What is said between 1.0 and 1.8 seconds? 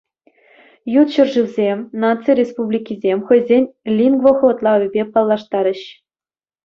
ҫӗршывсем,